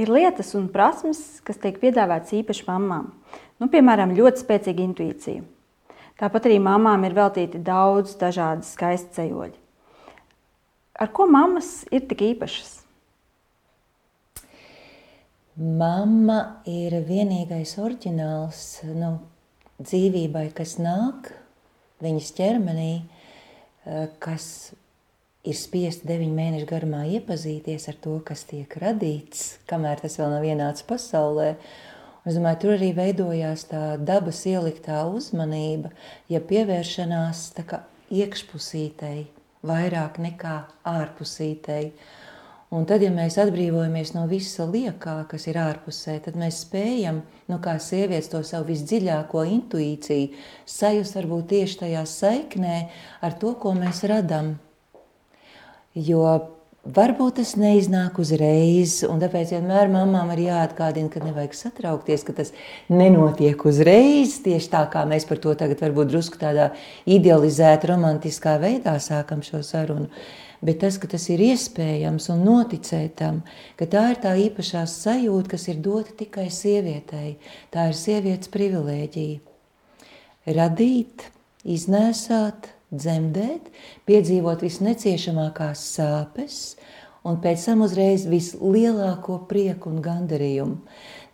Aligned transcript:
Ir 0.00 0.08
lietas 0.08 0.54
un 0.56 0.68
prasmes, 0.72 1.40
kas 1.44 1.58
tiek 1.60 1.76
piedāvātas 1.82 2.32
īpaši 2.38 2.64
mamām. 2.68 3.10
Nu, 3.60 3.68
piemēram, 3.68 4.14
ļoti 4.16 4.40
spēcīga 4.40 4.86
intuīcija. 4.86 5.42
Tāpat 6.20 6.48
arī 6.48 6.56
mamām 6.62 7.04
ir 7.04 7.16
veltīti 7.16 7.60
daudz 7.64 8.14
dažādu 8.20 8.64
skaistu 8.64 9.18
ceļoļu. 9.18 9.58
Ar 11.00 11.08
ko 11.16 11.24
mammas 11.28 11.82
ir 11.92 12.04
tik 12.08 12.24
īpašas? 12.26 12.78
Mama 15.60 16.38
ir 16.68 16.94
vienīgais 17.04 17.74
oriģināls 17.80 18.64
nu, 18.96 19.14
dzīvībai, 19.80 20.46
kas 20.56 20.78
nāk 20.80 21.32
viņas 22.04 22.30
ķermenī, 22.36 22.92
eh, 23.84 24.06
kas 24.20 24.72
ir 25.46 25.56
spiesti 25.56 26.08
deviņu 26.10 26.36
mēnešu 26.36 26.68
garumā 26.68 27.04
iepazīties 27.16 27.88
ar 27.88 27.96
to, 28.04 28.18
kas 28.24 28.44
tiek 28.48 28.74
radīts, 28.82 29.60
kamēr 29.70 30.02
tas 30.02 30.18
vēl 30.20 30.34
nav 30.34 30.44
ienācis 30.44 30.86
pasaulē. 30.88 31.54
Es 32.28 32.36
domāju, 32.36 32.60
tur 32.60 32.74
arī 32.76 32.90
veidojās 32.96 33.64
tā 33.70 33.84
dabas 33.96 34.42
ieliktā 34.48 35.00
uzmanība, 35.08 35.88
ja 36.28 36.42
pievēršanās 36.44 37.46
iekšpusītei 38.12 39.30
vairāk 39.64 40.20
nekā 40.20 40.56
ārpusītei. 40.90 41.94
Un 42.70 42.84
tad, 42.86 43.02
ja 43.02 43.10
mēs 43.10 43.34
atbrīvojamies 43.40 44.12
no 44.14 44.28
visa 44.30 44.62
liekā, 44.68 45.16
kas 45.32 45.48
ir 45.50 45.56
ārpusē, 45.58 46.20
tad 46.22 46.36
mēs 46.38 46.60
spējam, 46.68 47.24
nu, 47.50 47.58
kā 47.64 47.80
sievietes, 47.82 48.28
to 48.30 48.44
savu 48.46 48.68
visdziļāko 48.68 49.42
intuīciju 49.56 50.28
sajust 50.70 51.18
varbūt 51.18 51.50
tieši 51.56 51.80
tajā 51.80 52.04
saiknē 52.06 52.76
ar 53.26 53.40
to, 53.40 53.56
ko 53.58 53.74
mēs 53.74 54.04
radām 54.06 54.54
Jo 55.94 56.24
varbūt 56.84 57.40
tas 57.40 57.56
neiznāk 57.60 58.18
uzreiz, 58.22 59.00
tāpēc 59.04 59.54
vienmēr 59.56 59.90
mamām 59.92 60.30
ir 60.36 60.44
jāatgādina, 60.46 61.10
ka 61.12 61.22
nevajag 61.22 61.56
satraukties, 61.56 62.24
ka 62.24 62.34
tas 62.36 62.52
nenotiek 62.88 63.64
uzreiz, 63.68 64.38
tieši 64.44 64.70
tā 64.72 64.84
kā 64.92 65.04
mēs 65.08 65.26
par 65.28 65.42
to 65.42 65.54
tagad 65.58 65.82
varbūt 65.82 66.12
drusku 66.12 66.40
tādā 66.40 66.70
idealizēta, 67.10 67.90
romantiskā 67.92 68.56
veidā 68.62 68.96
sākam 69.02 69.44
šo 69.44 69.64
sarunu. 69.66 70.08
Bet 70.60 70.82
tas, 70.82 70.98
ka 71.00 71.08
tas 71.08 71.24
ir 71.32 71.40
iespējams 71.40 72.26
un 72.34 72.42
noticēt 72.44 73.14
tam, 73.16 73.40
ka 73.80 73.88
tā 73.88 74.10
ir 74.12 74.18
tā 74.20 74.34
īpašā 74.48 74.84
sajūta, 74.88 75.54
kas 75.54 75.68
ir 75.72 75.80
dota 75.80 76.12
tikai 76.18 76.50
sievietei, 76.52 77.38
tā 77.72 77.88
ir 77.88 77.96
sievietes 77.96 78.52
privilēģija. 78.52 79.40
Radīt, 80.56 81.24
iznēsāt, 81.64 82.68
dzemdēt, 82.90 83.70
piedzīvot 84.08 84.64
visneciešamākās 84.66 85.82
sāpes 85.94 86.58
un 87.26 87.38
pēc 87.42 87.66
tam 87.68 87.84
uzreiz 87.86 88.26
vislielāko 88.30 89.42
prieku 89.50 89.92
un 89.92 90.00
gandarījumu. 90.04 90.80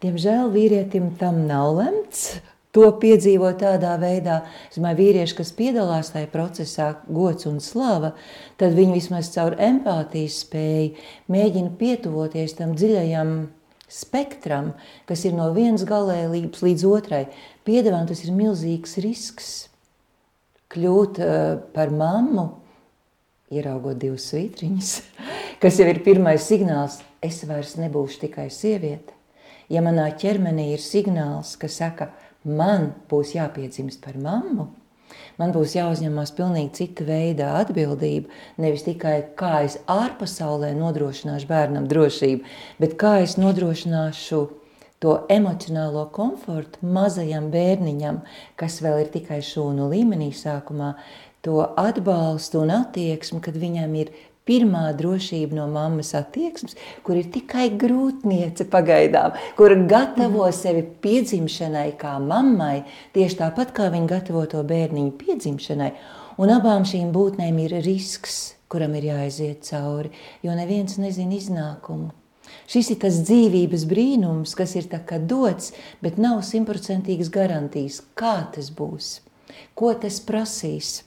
Diemžēl 0.03 0.53
vīrietim 0.53 1.15
tam 1.21 1.47
nav 1.49 1.73
lemts. 1.79 2.29
To 2.77 2.91
piedzīvot 3.01 3.63
tādā 3.63 3.95
veidā, 3.97 4.43
domāju, 4.75 4.99
vīrieši, 4.99 5.37
kas 5.39 5.53
piedalās 5.57 6.11
tajā 6.13 6.27
procesā, 6.29 6.89
gods 7.09 7.47
un 7.49 7.57
slava, 7.65 8.11
tad 8.61 8.75
viņi 8.77 8.99
vismaz 8.99 9.31
caur 9.33 9.57
empātijas 9.57 10.43
spēju 10.43 10.91
mēģina 11.33 11.73
pietuvoties 11.81 12.53
tam 12.59 12.75
dziļajam 12.77 13.31
spektram, 13.89 14.75
kas 15.09 15.25
ir 15.25 15.33
no 15.39 15.49
vienas 15.57 15.87
galējības 15.89 16.67
līdz 16.67 16.85
otrai. 16.91 17.23
Piedāvājot, 17.65 18.13
tas 18.13 18.23
ir 18.27 18.37
milzīgs 18.37 18.99
risks 19.01 19.55
kļūt 20.73 21.21
uh, 21.23 21.35
par 21.75 21.93
mammu, 21.95 22.47
ieraugot 23.55 23.99
divas 24.01 24.27
svītriņas, 24.33 24.95
kas 25.63 25.81
jau 25.81 25.89
ir 25.91 26.03
pirmais 26.07 26.47
signāls, 26.49 27.01
es 27.25 27.43
vairs 27.49 27.77
nebūšu 27.81 28.25
tikai 28.27 28.49
sieviete. 28.53 29.15
Ja 29.73 29.83
manā 29.83 30.07
ķermenī 30.15 30.73
ir 30.77 30.83
signāls, 30.83 31.57
kas 31.59 31.79
saka, 31.81 32.13
man 32.47 32.93
būs 33.11 33.35
jāpiedzimst 33.35 33.99
par 34.05 34.19
mammu, 34.23 34.69
man 35.41 35.55
būs 35.55 35.75
jāuzņemās 35.75 36.33
pilnīgi 36.37 36.75
cita 36.79 37.07
veida 37.09 37.49
atbildība. 37.59 38.31
Nevis 38.63 38.87
tikai 38.87 39.17
kā 39.39 39.65
es 39.67 39.81
ārpasaulē 39.91 40.71
nodrošināšu 40.79 41.51
bērnam 41.51 41.89
drošību, 41.91 42.47
bet 42.83 42.95
kā 43.01 43.17
es 43.25 43.35
nodrošināšu 43.41 44.45
to 45.03 45.19
emocionālo 45.33 46.07
komfortu 46.13 46.87
mazajam 46.97 47.51
bērniņam, 47.53 48.23
kas 48.57 48.81
vēl 48.85 49.05
ir 49.05 49.13
tikai 49.13 49.43
šūnu 49.45 49.91
līmenī 49.93 50.31
sākumā, 50.35 50.95
to 51.45 51.61
atbalstu 51.79 52.65
un 52.65 52.73
attieksmi, 52.75 53.43
kad 53.45 53.59
viņam 53.61 53.93
ir 54.01 54.11
pirmā 54.47 54.89
drošība 54.97 55.59
no 55.59 55.67
mammas 55.71 56.13
attieksmes, 56.19 56.77
kur 57.07 57.19
ir 57.19 57.31
tikai 57.35 57.69
grūtniece 57.79 58.69
pagaidām, 58.71 59.35
kur 59.59 59.75
gatavo 59.91 60.47
mhm. 60.47 60.57
sevi 60.57 60.85
piedzimšanai 61.05 61.89
kā 62.01 62.17
mammai, 62.23 62.85
tieši 63.17 63.41
tāpat 63.43 63.75
kā 63.77 63.91
viņa 63.95 64.13
gatavo 64.17 64.45
to 64.51 64.63
bērniņu 64.67 65.17
piedzimšanai. 65.23 65.91
Un 66.43 66.53
abām 66.53 66.85
šīm 66.85 67.15
būtnēm 67.15 67.63
ir 67.65 67.79
risks, 67.85 68.57
kuram 68.69 68.93
ir 68.99 69.09
jāaiziet 69.09 69.65
cauri, 69.71 70.13
jo 70.45 70.53
neviens 70.57 70.99
nezina 71.01 71.39
iznākumu. 71.39 72.13
Šis 72.71 72.93
ir 72.95 73.01
tas 73.07 73.23
dzīvības 73.27 73.87
brīnums, 73.91 74.55
kas 74.59 74.77
ir 74.79 74.89
dots, 75.27 75.73
bet 76.03 76.19
nav 76.19 76.43
simtprocentīgas 76.43 77.31
garantijas, 77.31 78.03
kā 78.15 78.49
tas 78.55 78.71
būs, 78.71 79.21
ko 79.75 79.95
tas 79.95 80.21
prasīs. 80.21 81.03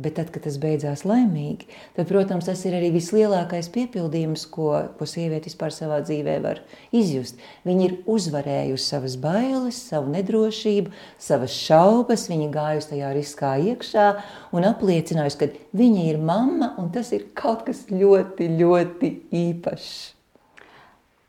Bet 0.00 0.14
tad, 0.16 0.30
kad 0.32 0.46
tas 0.46 0.54
beidzās 0.56 1.02
laimīgi, 1.04 1.66
tad, 1.96 2.06
protams, 2.08 2.46
tas 2.48 2.62
ir 2.64 2.72
arī 2.78 2.88
vislielākais 2.94 3.68
piepildījums, 3.74 4.46
ko, 4.48 4.68
ko 4.96 5.08
sieviete 5.08 5.50
vispār 5.50 5.74
savā 5.76 5.98
dzīvē 6.06 6.36
var 6.44 6.62
izjust. 6.96 7.40
Viņa 7.68 7.82
ir 7.84 7.96
uzvarējusi 8.08 8.86
savas 8.94 9.18
bailes, 9.20 9.80
savu 9.90 10.08
nedrošību, 10.14 10.94
savas 11.20 11.56
šaubas, 11.66 12.28
viņa 12.32 12.48
gājusi 12.54 12.92
tajā 12.94 13.10
riskā 13.18 13.50
iekšā 13.74 14.06
un 14.56 14.68
apliecinājusi, 14.70 15.40
ka 15.42 15.50
viņa 15.82 16.06
ir 16.14 16.22
mamma 16.32 16.72
un 16.80 16.88
tas 16.94 17.12
ir 17.16 17.28
kaut 17.36 17.66
kas 17.68 17.84
ļoti, 17.92 18.48
ļoti 18.62 19.12
īpašs. 19.42 19.92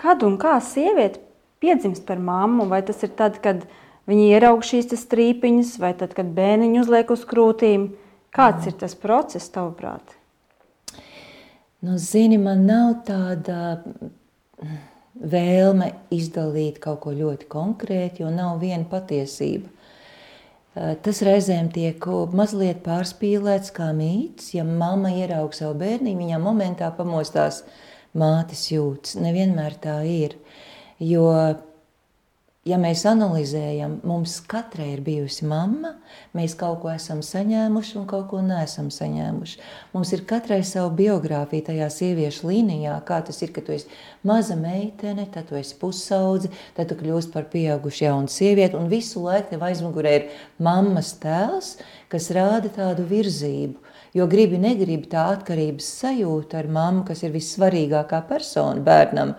Kad 0.01 0.23
un 0.25 0.39
kā 0.41 0.56
sieviete 0.66 1.22
piedzimst 1.62 2.07
par 2.07 2.22
mammu? 2.22 2.66
Vai 2.72 2.81
tas 2.85 3.03
ir 3.06 3.13
tad, 3.17 3.38
kad 3.44 3.67
viņa 4.09 4.29
ieraug 4.34 4.63
šīs 4.66 4.89
strīpiņas, 4.97 5.75
vai 5.81 5.94
tad, 5.97 6.16
kad 6.17 6.31
bērniņu 6.38 6.81
uzliek 6.81 7.13
uz 7.13 7.28
krūtīm? 7.29 7.91
Kāds 8.34 8.69
ir 8.72 8.78
tas 8.79 8.95
process, 8.95 9.51
tavuprāt? 9.53 10.16
Nu, 11.81 11.97
zini, 11.97 12.38
man 12.39 12.63
nav 12.69 13.01
tāda 13.07 13.81
vēlme 15.22 15.91
izdalīt 16.13 16.79
kaut 16.81 17.01
ko 17.06 17.13
ļoti 17.13 17.47
konkrētu, 17.51 18.23
jo 18.23 18.31
nav 18.33 18.59
viena 18.62 18.85
patiesība. 18.89 19.69
Eh, 20.72 20.94
tas 21.03 21.22
reizēm 21.25 21.68
tiek 21.73 22.06
mazliet 22.31 22.79
pārspīlēts 22.85 23.73
kā 23.75 23.89
mīts. 23.97 24.53
Ja 24.56 24.63
mamma 24.63 25.12
ieraug 25.12 25.53
savu 25.57 25.75
bērnu, 25.81 26.13
viņa 26.16 26.39
momentā 26.39 26.91
pamostās 26.95 27.66
mātes 28.17 28.67
jūtas. 28.72 29.17
Nevienmēr 29.22 29.77
tā 29.81 30.01
ir. 30.07 30.38
Jo, 31.01 31.27
ja 32.67 32.77
mēs 32.77 33.01
analizējam, 33.09 33.95
mums 34.05 34.35
katrai 34.49 34.91
ir 34.94 35.01
bijusi 35.05 35.47
mamma, 35.49 35.95
mēs 36.38 36.53
kaut 36.59 36.81
ko 36.83 36.91
esam 36.94 37.23
saņēmuši 37.25 37.95
un 37.97 38.05
kaut 38.09 38.27
ko 38.29 38.41
neesam 38.45 38.91
saņēmuši. 38.94 39.61
Mums 39.95 40.13
ir 40.13 40.25
katrai 40.29 40.59
sava 40.67 40.91
biogrāfija 40.97 41.71
tajā 41.71 41.89
sieviešu 41.95 42.51
līnijā, 42.51 43.00
kā 43.07 43.21
tas 43.25 43.41
ir, 43.41 43.53
ka 43.55 43.66
tu 43.66 43.73
esi 43.73 43.89
maza 44.27 44.57
meitene, 44.59 45.25
tad 45.33 45.50
tu 45.50 45.57
esi 45.57 45.77
pusaudze, 45.81 46.51
tad 46.77 46.91
tu 46.91 47.00
kļūsi 47.01 47.33
par 47.33 47.50
pieaugušu 47.53 48.05
jaunu 48.05 48.29
sievieti, 48.29 48.77
un 48.77 48.91
visu 48.91 49.25
laiku 49.25 49.55
tev 49.55 49.66
aizmugurē 49.71 50.17
ir 50.19 50.29
mammas 50.61 51.16
tēls, 51.23 51.79
kas 52.13 52.29
rāda 52.35 52.69
tādu 52.75 53.07
virzību. 53.09 53.91
Jo 54.11 54.27
gribi, 54.27 54.57
negribi 54.59 55.07
tā 55.11 55.29
atkarības 55.38 55.88
sajūta 56.01 56.59
ar 56.59 56.67
mammu, 56.67 57.05
kas 57.07 57.23
ir 57.23 57.31
vissvarīgākā 57.31 58.19
persona 58.27 58.83
bērnam, 58.83 59.38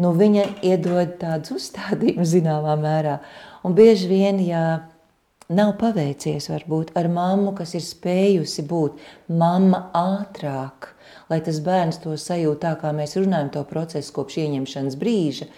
nu, 0.00 0.12
viņa 0.16 0.46
iedod 0.64 1.18
tādus 1.20 1.52
uzstādījumus 1.58 2.32
zināmā 2.32 2.78
mērā. 2.80 3.18
Un 3.66 3.76
bieži 3.76 4.08
vien, 4.08 4.40
ja 4.40 4.62
nav 5.52 5.76
paveicies 5.80 6.48
varbūt 6.50 6.92
ar 6.98 7.08
mammu, 7.12 7.52
kas 7.58 7.76
ir 7.78 7.84
spējusi 7.84 8.64
būt 8.66 9.00
mamma 9.30 9.86
ātrāk, 9.94 10.90
lai 11.30 11.38
tas 11.46 11.60
bērns 11.62 12.00
to 12.02 12.16
sajūt 12.18 12.62
tā, 12.64 12.74
kā 12.80 12.92
mēs 12.96 13.16
runājam 13.18 13.52
to 13.54 13.64
procesu 13.68 14.14
kopš 14.16 14.40
ieņemšanas 14.42 14.98
brīža, 14.98 15.48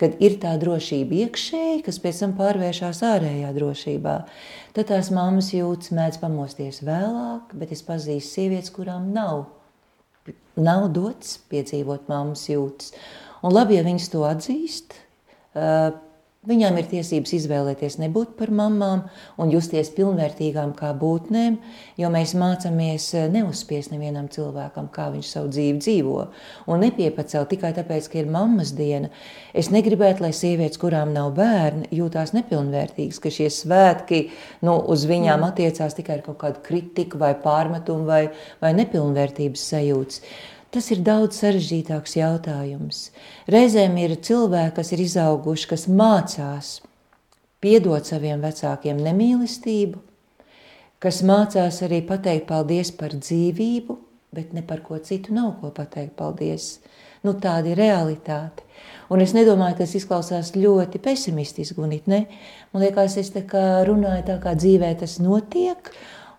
kad 0.00 0.16
ir 0.22 0.38
tā 0.42 0.56
drošība 0.60 1.20
iekšēji, 1.24 1.82
kas 1.86 2.00
pēc 2.02 2.22
tam 2.24 2.34
pārvēršas 2.38 3.02
ārējā 3.06 3.52
drošībā. 3.56 4.16
Tad 4.76 4.90
tās 4.90 5.12
mammas 5.14 5.52
jūtas, 5.54 5.94
mēdz 5.96 6.20
pamosties 6.22 6.82
vēlāk, 6.86 7.54
bet 7.56 7.72
es 7.72 7.84
pazīstu 7.86 8.40
sievietes, 8.40 8.74
kurām 8.74 9.12
nav, 9.14 9.46
nav 10.58 10.90
dots 10.92 11.38
piedzīvot 11.50 12.10
mammas 12.12 12.48
jūtas. 12.50 12.92
Un 13.46 13.54
labi, 13.54 13.78
ja 13.78 13.86
viņas 13.86 14.10
to 14.10 14.24
atzīst, 14.26 14.98
Viņām 16.46 16.76
ir 16.78 16.86
tiesības 16.86 17.32
izvēlēties 17.40 17.96
nebūt 17.98 18.36
par 18.38 18.52
mamām 18.54 19.00
un 19.42 19.50
justies 19.50 19.88
pilnvērtīgām 19.96 20.76
kā 20.78 20.92
būtnēm, 20.94 21.56
jo 21.98 22.10
mēs 22.14 22.36
mācāmies 22.38 23.08
eh, 23.18 23.26
neuzspiest 23.34 23.90
nevienam 23.90 24.28
cilvēkam, 24.30 24.86
kā 24.94 25.08
viņš 25.14 25.32
savu 25.32 25.50
dzīvi 25.50 25.82
dzīvo. 25.82 26.20
Un 26.70 26.84
nepiepacelt 26.86 27.50
tikai 27.50 27.72
tāpēc, 27.74 28.06
ka 28.12 28.20
ir 28.22 28.30
mammas 28.30 28.70
diena. 28.78 29.10
Es 29.58 29.72
negribētu, 29.74 30.22
lai 30.22 30.30
sievietes, 30.36 30.78
kurām 30.78 31.10
nav 31.16 31.32
bērni, 31.34 31.90
jūtās 31.98 32.36
nepilnvērtīgas, 32.38 33.18
ka 33.22 33.32
šie 33.34 33.50
svētki 33.50 34.28
nu, 34.62 34.78
uz 34.78 35.02
viņām 35.10 35.40
mm. 35.40 35.50
attiecās 35.50 35.98
tikai 35.98 36.20
ar 36.20 36.26
kaut 36.28 36.38
kādu 36.44 36.62
kritiku 36.66 37.18
vai 37.18 37.34
pārmetumu 37.42 38.06
vai, 38.06 38.26
vai 38.62 38.76
nepilnvērtības 38.78 39.72
sajūtas. 39.74 40.22
Tas 40.76 40.90
ir 40.92 40.98
daudz 41.00 41.38
sarežģītāks 41.40 42.18
jautājums. 42.18 42.98
Reizēm 43.48 43.94
ir 43.96 44.12
cilvēki, 44.20 44.74
kas 44.76 44.90
ir 44.92 45.00
izauguši, 45.06 45.68
kas 45.70 45.86
mācās 45.88 46.72
piedot 47.64 48.04
saviem 48.04 48.42
vecākiem 48.44 49.00
nemīlestību, 49.00 50.02
kas 51.00 51.22
mācās 51.24 51.78
arī 51.86 52.02
pateikt 52.04 52.44
paldies 52.50 52.90
par 52.92 53.16
dzīvību, 53.16 53.96
bet 54.36 54.52
ne 54.52 54.60
par 54.68 54.82
ko 54.84 55.00
citu 55.00 55.32
nav 55.32 55.54
ko 55.62 55.72
pateikt 55.72 56.12
paldies. 56.18 56.74
Nu, 57.24 57.32
tāda 57.40 57.72
ir 57.72 57.80
realitāte. 57.80 58.68
Un 59.08 59.24
es 59.24 59.32
nedomāju, 59.32 59.78
tas 59.80 59.96
izklausās 59.96 60.52
ļoti 60.60 61.00
pesimistiski, 61.00 61.80
un 61.80 61.96
it 61.96 62.04
ne. 62.04 62.26
Man 62.74 62.84
liekas, 62.84 63.16
es 63.16 63.32
tā 63.32 63.46
kā 63.48 63.80
runāju 63.88 64.28
tā, 64.28 64.36
kā 64.44 64.52
dzīvē 64.60 64.92
tas 65.00 65.16
notiek, 65.24 65.88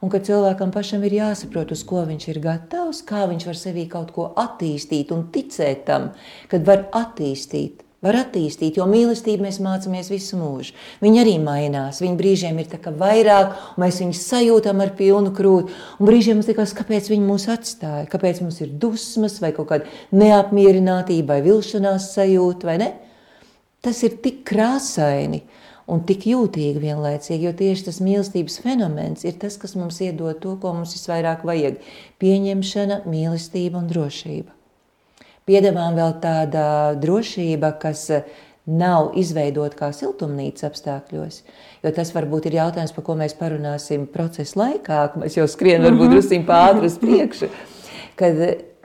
un 0.01 0.11
ka 0.13 0.21
cilvēkam 0.23 0.71
pašam 0.73 1.03
ir 1.07 1.17
jāsaprot, 1.17 1.73
uz 1.73 1.83
ko 1.87 2.03
viņš 2.07 2.29
ir 2.33 2.39
gatavs, 2.43 3.01
kā 3.07 3.25
viņš 3.29 3.47
var 3.49 3.57
sevī 3.57 3.87
kaut 3.91 4.13
ko 4.15 4.29
attīstīt 4.37 5.11
un 5.15 5.27
ticēt 5.33 5.85
tam, 5.89 6.11
kad 6.51 6.65
var 6.67 6.87
attīstīt. 6.95 7.83
Var 8.05 8.13
attīstīt, 8.13 8.75
jo 8.77 8.85
mīlestību 8.85 9.41
mēs 9.41 9.55
mācāmies 9.65 10.11
visu 10.13 10.37
mūžu. 10.37 10.75
Viņa 11.01 11.21
arī 11.23 11.31
mainās. 11.41 11.97
Viņa 12.03 12.19
brīžiem 12.19 12.59
ir 12.61 12.75
vairāk, 12.99 13.55
un 13.73 13.81
mēs 13.81 13.97
viņus 14.03 14.21
sajūtam 14.21 14.83
ar 14.85 14.91
pilnu 14.99 15.31
krūti. 15.33 15.73
Un 15.97 16.05
brīžiem 16.05 16.37
mums 16.37 16.45
liekas, 16.51 16.75
kāpēc 16.77 17.09
viņi 17.09 17.25
mūs 17.25 17.47
atstāja, 17.49 18.05
kāpēc 18.11 18.43
mums 18.45 18.61
ir 18.61 18.75
dusmas, 18.77 19.39
vai 19.41 19.49
kaut 19.57 19.71
kāda 19.71 19.89
neapmierinātība, 20.13 21.33
vai 21.33 21.47
vilšanās 21.49 22.11
sajūta, 22.13 22.69
vai 22.69 22.77
ne? 22.83 22.91
Tas 23.81 24.03
ir 24.05 24.21
tik 24.21 24.43
krāsaini 24.45 25.41
un 25.87 26.03
tik 26.07 26.27
jūtīgi 26.27 26.81
vienlaicīgi, 26.83 27.47
jo 27.47 27.53
tieši 27.55 27.87
tas 27.87 28.01
mīlestības 28.03 28.59
fenomens 28.63 29.23
ir 29.27 29.37
tas, 29.39 29.55
kas 29.59 29.75
mums 29.79 30.01
iedod 30.03 30.39
to, 30.43 30.57
ko 30.61 30.73
mums 30.75 30.95
visvairāk 30.97 31.45
vajag- 31.47 31.79
pieņemšana, 32.21 33.05
mīlestība 33.07 33.79
un 33.79 33.87
drošība. 33.87 34.51
Piedevām 35.47 35.95
vēl 35.95 36.19
tāda 36.19 36.95
drošība, 36.99 37.79
kas 37.79 38.09
nav 38.67 39.13
izveidota 39.15 39.77
kā 39.79 39.91
siltumnīca 39.95 40.67
apstākļos, 40.67 41.41
jo 41.83 41.91
tas 41.91 42.11
varbūt 42.11 42.49
ir 42.49 42.57
jautājums, 42.59 42.91
par 42.93 43.03
ko 43.03 43.15
mēs 43.15 43.33
parunāsim 43.33 44.07
procesa 44.11 44.59
laikā, 44.59 45.15
mēs 45.15 45.37
jau 45.37 45.47
skrienam 45.47 45.95
varbūt 45.95 46.17
drusciņ 46.17 46.43
pāri 46.45 46.83
uz 46.83 46.97
priekšu, 46.99 47.47
kad 48.19 48.35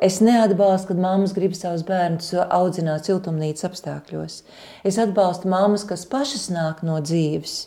Es 0.03 0.19
neatbalstu, 0.25 0.91
kad 0.91 1.03
mammas 1.03 1.35
grib 1.37 1.53
savus 1.55 1.85
bērnus 1.87 2.33
audzināt 2.51 3.07
siltumnīcas 3.07 3.69
apstākļos. 3.69 4.41
Es 4.89 4.99
atbalstu 4.99 5.51
mammas, 5.53 5.85
kas 5.87 6.03
pašas 6.11 6.49
nāk 6.51 6.83
no 6.87 6.97
dzīves 6.99 7.61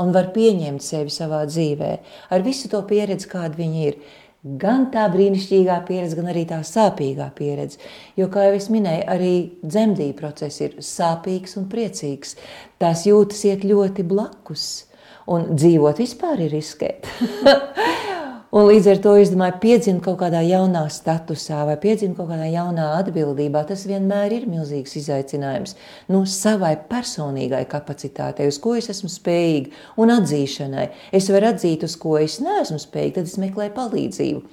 un 0.00 0.12
var 0.14 0.30
pieņemt 0.32 0.80
sevi 0.80 1.12
savā 1.12 1.42
dzīvē, 1.48 1.92
ar 2.32 2.44
visu 2.46 2.70
to 2.72 2.80
pieredzi, 2.88 3.28
kāda 3.32 3.58
viņa 3.58 3.82
ir. 3.90 3.98
Gan 4.42 4.88
tā 4.90 5.04
brīnišķīgā 5.12 5.76
pieredze, 5.86 6.16
gan 6.18 6.30
arī 6.32 6.42
tā 6.50 6.58
sāpīgā 6.66 7.28
pieredze. 7.36 7.78
Jo, 8.18 8.26
kā 8.32 8.48
jau 8.48 8.56
es 8.56 8.66
minēju, 8.74 9.04
arī 9.12 9.34
dzemdību 9.62 10.16
process 10.18 10.64
ir 10.64 10.80
sāpīgs 10.82 11.54
un 11.60 11.68
priecīgs. 11.70 12.34
Tās 12.82 13.04
jūtas 13.06 13.44
iet 13.46 13.62
ļoti 13.68 14.02
blakus, 14.08 14.64
un 15.30 15.52
dzīvot 15.54 16.02
vispār 16.02 16.42
ir 16.48 16.56
riskēt. 16.56 17.06
Un 18.52 18.66
līdz 18.68 18.86
ar 18.92 18.98
to 19.00 19.12
es 19.16 19.30
domāju, 19.32 19.54
piedzimt 19.62 20.02
kaut 20.04 20.18
kādā 20.20 20.42
jaunā 20.44 20.82
statusā 20.92 21.62
vai 21.64 21.78
piedzimt 21.80 22.18
kaut 22.18 22.28
kādā 22.28 22.50
jaunā 22.52 22.90
atbildībā, 22.98 23.62
tas 23.64 23.86
vienmēr 23.88 24.34
ir 24.36 24.44
milzīgs 24.44 24.92
izaicinājums. 25.00 25.72
Nu, 26.12 26.20
savai 26.28 26.74
personīgai 26.90 27.62
kapacitātei, 27.70 28.50
uz 28.52 28.58
ko 28.60 28.74
es 28.76 28.90
esmu 28.92 29.08
spējīga, 29.08 29.72
un 30.04 30.12
atzīšanai. 30.18 30.84
Es 31.16 31.30
varu 31.32 31.48
atzīt, 31.54 31.88
uz 31.88 31.96
ko 31.96 32.18
es 32.20 32.42
neesmu 32.44 32.76
spējīga, 32.82 33.22
tad 33.22 33.32
es 33.32 33.40
meklēju 33.40 33.72
palīdzību. 33.78 34.44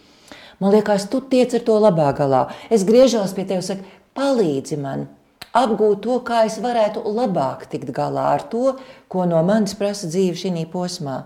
Man 0.63 0.75
liekas, 0.77 1.11
tu 1.11 1.19
tiec 1.19 1.59
ar 1.59 1.67
to 1.67 1.75
labā 1.83 2.13
galā. 2.15 2.45
Es 2.71 2.87
griežos 2.87 3.35
pie 3.35 3.49
tevis 3.51 3.67
un 3.67 3.81
saku, 3.81 3.97
palīdzi 4.15 4.79
man, 4.79 5.09
apgūt 5.51 6.05
to, 6.07 6.21
kā 6.23 6.45
es 6.47 6.55
varētu 6.63 7.03
labāk 7.03 7.67
tikt 7.67 7.91
galā 7.91 8.31
ar 8.37 8.47
to, 8.47 8.77
ko 9.11 9.27
no 9.27 9.43
manis 9.43 9.75
prasa 9.75 10.07
dzīve 10.07 10.39
šī 10.39 10.69
posmā. 10.71 11.25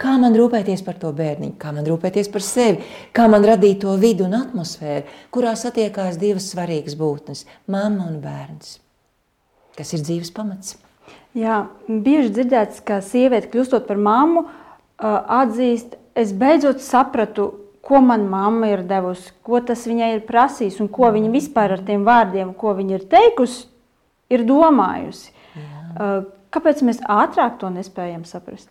Kā 0.00 0.16
man 0.18 0.34
rūpēties 0.34 0.82
par 0.82 0.96
to 0.98 1.12
bērniņu, 1.14 1.54
kā 1.60 1.70
man 1.74 1.86
rūpēties 1.86 2.30
par 2.34 2.42
sevi, 2.42 2.82
kā 3.14 3.28
man 3.30 3.44
radīt 3.46 3.80
to 3.84 3.92
vidu 4.00 4.26
un 4.26 4.34
atmosfēru, 4.40 5.06
kurā 5.30 5.52
satiekās 5.54 6.18
divas 6.18 6.48
svarīgas 6.50 6.96
būtnes- 6.98 7.44
mamma 7.74 8.08
un 8.08 8.20
bērns. 8.20 8.78
Tas 9.76 9.92
ir 9.94 10.00
dzīves 10.00 10.32
pamats. 10.34 10.76
Jā, 11.34 11.68
bieži 11.88 12.30
dzirdēts, 12.30 12.82
ka 12.84 13.00
sieviete 13.00 13.50
kļūstot 13.50 13.86
par 13.86 13.96
mammu, 13.96 14.48
atzīst, 14.98 15.94
es 16.14 16.32
beidzot 16.32 16.78
sapratu, 16.78 17.54
ko 17.82 18.00
man 18.00 18.28
mamma 18.30 18.66
ir 18.66 18.82
devusi, 18.82 19.32
ko 19.42 19.60
tas 19.60 19.86
viņai 19.86 20.14
ir 20.14 20.20
prasījis 20.26 20.80
un 20.80 20.88
ko 20.88 21.10
viņa 21.12 21.30
vispār 21.30 21.72
ar 21.72 21.82
tiem 21.84 22.04
vārdiem, 22.04 22.54
ko 22.54 22.74
viņa 22.74 22.90
ir 22.98 23.04
teikusi, 23.10 23.66
ir 24.30 24.44
domājusi. 24.48 25.30
Jā. 25.54 26.24
Kāpēc 26.50 26.82
mēs 26.82 27.00
ātrāk 27.00 27.58
to 27.58 27.68
nespējam 27.68 28.24
saprast? 28.24 28.70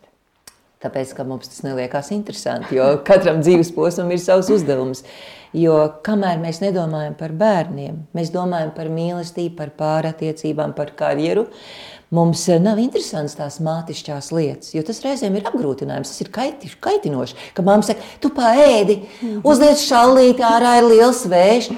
Tāpēc, 0.84 1.14
ka 1.16 1.24
mums 1.24 1.48
tas 1.48 1.64
neliekas 1.64 2.12
interesanti, 2.12 2.76
jo 2.76 2.90
katram 3.08 3.40
dzīves 3.44 3.72
posmam 3.76 4.12
ir 4.12 4.20
savs 4.20 4.52
uzdevums. 4.52 5.06
Jo 5.54 5.78
kamēr 6.04 6.40
mēs 6.42 6.60
nedomājam 6.64 7.14
par 7.16 7.32
bērniem, 7.38 8.00
mēs 8.18 8.32
domājam 8.34 8.72
par 8.74 8.90
mīlestību, 8.92 9.54
par 9.60 9.70
pārattiecībām, 9.78 10.74
par 10.76 10.96
karjeru. 10.98 11.46
Mums 12.14 12.44
nav 12.62 12.82
interesants 12.82 13.38
tās 13.38 13.60
mātišķās 13.64 14.32
lietas, 14.36 14.74
jo 14.76 14.84
tas 14.86 15.00
reizēm 15.06 15.38
ir 15.38 15.48
apgrūtinājums, 15.50 16.12
tas 16.12 16.22
ir 16.26 16.30
kaitiš, 16.34 16.76
kaitinoši. 16.84 17.38
Kad 17.58 17.70
mamma 17.70 17.86
saka, 17.86 18.06
tu 18.22 18.30
paēdi, 18.34 19.00
uzliec 19.42 19.82
šallīti, 19.82 20.46
ārā 20.46 20.76
ir 20.82 20.90
liels 20.92 21.24
vējš. 21.30 21.72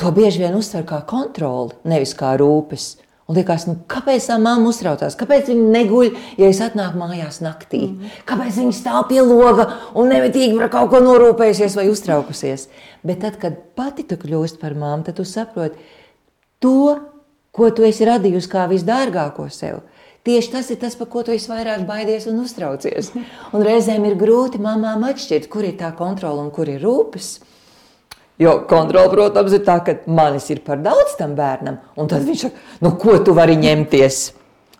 To 0.00 0.12
bieži 0.14 0.44
vien 0.44 0.56
uztver 0.56 0.86
kā 0.88 1.02
kontroli, 1.08 1.76
nevis 1.88 2.14
kā 2.16 2.32
rūpes. 2.40 2.94
Un 3.32 3.38
liekas, 3.38 3.62
nu, 3.64 3.78
kāpēc 3.88 4.26
tā 4.28 4.34
mamma 4.36 4.68
uztraucās? 4.68 5.14
Kāpēc 5.16 5.46
viņa 5.48 5.68
neguļ, 5.72 6.08
ja 6.36 6.50
es 6.52 6.58
atnāku 6.60 6.98
mājās 7.00 7.38
naktī? 7.40 7.86
Mm. 7.86 8.10
Kāpēc 8.28 8.58
viņa 8.60 8.74
stāv 8.76 9.06
pie 9.08 9.22
loga 9.24 9.70
un 9.96 10.12
nemitīgi 10.12 10.58
par 10.58 10.68
kaut 10.74 10.90
ko 10.92 11.00
norūpējusies 11.00 11.78
vai 11.78 11.86
uztraukusies? 11.88 12.66
Bet 13.00 13.22
tad, 13.24 13.38
kad 13.40 13.56
pati 13.78 14.04
tu 14.04 14.18
kļūsti 14.20 14.60
par 14.60 14.76
mammu, 14.76 15.06
tad 15.06 15.16
tu 15.16 15.24
saproti 15.24 15.80
to, 16.60 16.98
ko 17.56 17.70
tu 17.72 17.88
esi 17.88 18.04
radījusi 18.04 18.52
kā 18.52 18.66
visdārgāko 18.68 19.48
sev. 19.48 19.80
Tieši 20.28 20.52
tas 20.52 20.68
ir 20.68 20.82
tas, 20.84 20.98
par 21.00 21.08
ko 21.08 21.24
tu 21.24 21.32
visvairāk 21.32 21.86
baidies 21.88 22.28
un 22.28 22.44
uztraucies. 22.44 23.14
Un 23.56 23.64
reizēm 23.64 24.04
ir 24.10 24.20
grūti 24.20 24.60
mamām 24.60 25.08
atšķirt, 25.08 25.48
kur 25.48 25.64
ir 25.64 25.80
tā 25.80 25.94
kontrola 25.96 26.44
un 26.44 26.52
kur 26.52 26.68
ir 26.68 26.84
rūpes. 26.84 27.38
Jo 28.40 28.54
kontrole, 28.68 29.10
protams, 29.12 29.52
ir 29.52 29.64
tā, 29.66 29.76
ka 29.84 29.96
manis 30.08 30.48
ir 30.50 30.62
par 30.66 30.80
daudz 30.82 31.16
tam 31.18 31.34
bērnam. 31.38 31.80
Un 32.00 32.08
tad 32.10 32.24
viņš 32.26 32.46
saka, 32.46 32.62
nu, 32.84 32.94
ko 33.00 33.18
tu 33.24 33.34
vari 33.36 33.58
ņemties? 33.60 34.22